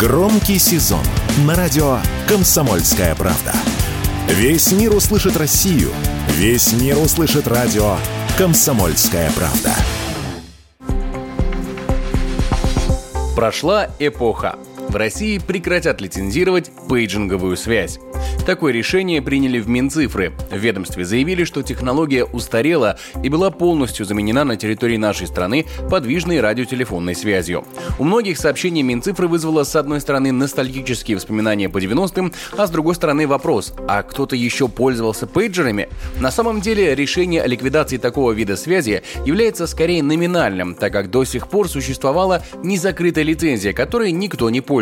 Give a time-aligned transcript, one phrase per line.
[0.00, 1.04] Громкий сезон
[1.44, 3.52] на радио «Комсомольская правда».
[4.28, 5.90] Весь мир услышит Россию.
[6.28, 7.98] Весь мир услышит радио
[8.38, 9.74] «Комсомольская правда».
[13.36, 14.56] Прошла эпоха.
[14.90, 18.00] В России прекратят лицензировать пейджинговую связь.
[18.44, 20.32] Такое решение приняли в Минцифры.
[20.50, 26.40] В ведомстве заявили, что технология устарела и была полностью заменена на территории нашей страны подвижной
[26.40, 27.64] радиотелефонной связью.
[28.00, 32.96] У многих сообщение Минцифры вызвало с одной стороны ностальгические воспоминания по 90-м, а с другой
[32.96, 35.88] стороны вопрос, а кто-то еще пользовался пейджерами?
[36.18, 41.24] На самом деле решение о ликвидации такого вида связи является скорее номинальным, так как до
[41.24, 44.79] сих пор существовала незакрытая лицензия, которой никто не пользовался.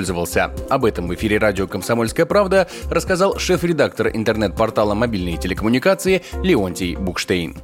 [0.69, 7.57] Об этом в эфире радио «Комсомольская правда» рассказал шеф-редактор интернет-портала «Мобильные телекоммуникации» Леонтий Букштейн.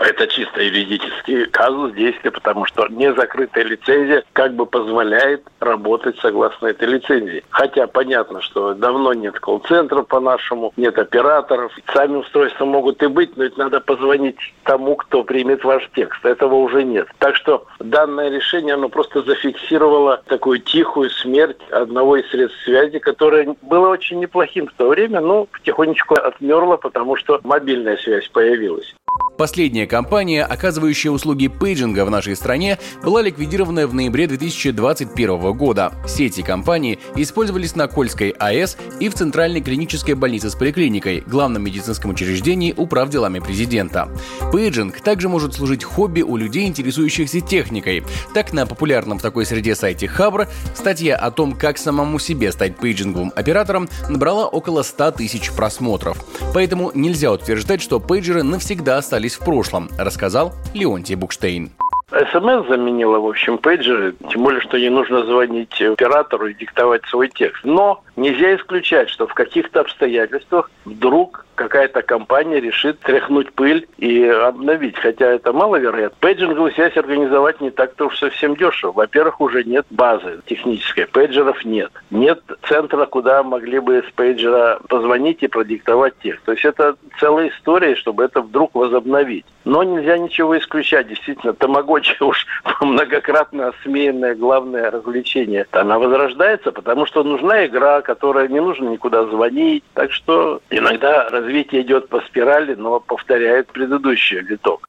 [0.00, 6.88] Это чисто юридический казус действия, потому что незакрытая лицензия как бы позволяет работать согласно этой
[6.88, 7.44] лицензии.
[7.50, 11.72] Хотя понятно, что давно нет колл-центров по-нашему, нет операторов.
[11.92, 16.24] Сами устройства могут и быть, но ведь надо позвонить тому, кто примет ваш текст.
[16.24, 17.08] Этого уже нет.
[17.18, 23.56] Так что данное решение, оно просто зафиксировало такую тихую смерть одного из средств связи, которое
[23.62, 28.94] было очень неплохим в то время, но потихонечку отмерло, потому что мобильная связь появилась.
[29.38, 35.92] Последняя компания, оказывающая услуги пейджинга в нашей стране, была ликвидирована в ноябре 2021 года.
[36.08, 42.10] Сети компании использовались на Кольской АЭС и в Центральной клинической больнице с поликлиникой, главном медицинском
[42.10, 44.08] учреждении управделами президента.
[44.50, 48.02] Пейджинг также может служить хобби у людей, интересующихся техникой.
[48.34, 52.76] Так, на популярном в такой среде сайте Хабр статья о том, как самому себе стать
[52.76, 56.24] пейджинговым оператором, набрала около 100 тысяч просмотров.
[56.52, 61.70] Поэтому нельзя утверждать, что пейджеры навсегда остались остались в прошлом, рассказал Леонтий Букштейн.
[62.10, 67.28] СМС заменила, в общем, пейджеры, тем более, что не нужно звонить оператору и диктовать свой
[67.28, 67.62] текст.
[67.64, 74.96] Но нельзя исключать, что в каких-то обстоятельствах вдруг какая-то компания решит тряхнуть пыль и обновить.
[74.96, 76.16] Хотя это маловероятно.
[76.20, 78.92] Пейджинговую связь организовать не так-то уж совсем дешево.
[78.92, 81.06] Во-первых, уже нет базы технической.
[81.06, 81.90] Пейджеров нет.
[82.10, 86.44] Нет центра, куда могли бы с пейджера позвонить и продиктовать текст.
[86.44, 89.44] То есть это целая история, чтобы это вдруг возобновить.
[89.64, 91.08] Но нельзя ничего исключать.
[91.08, 92.46] Действительно, тамагочи уж
[92.80, 95.66] многократно осмеянное главное развлечение.
[95.72, 99.84] Она возрождается, потому что нужна игра, которая не нужно никуда звонить.
[99.94, 104.88] Так что иногда разве развитие идет по спирали, но повторяет предыдущий виток.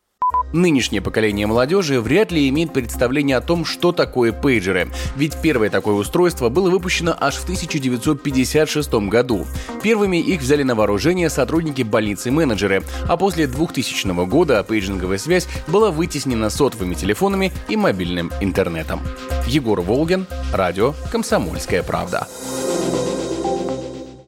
[0.52, 5.96] Нынешнее поколение молодежи вряд ли имеет представление о том, что такое пейджеры, ведь первое такое
[5.96, 9.46] устройство было выпущено аж в 1956 году.
[9.84, 16.50] Первыми их взяли на вооружение сотрудники больницы-менеджеры, а после 2000 года пейджинговая связь была вытеснена
[16.50, 19.02] сотовыми телефонами и мобильным интернетом.
[19.48, 22.28] Егор Волгин, радио «Комсомольская правда».